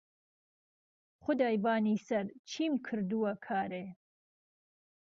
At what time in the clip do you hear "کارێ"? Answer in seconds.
3.45-3.85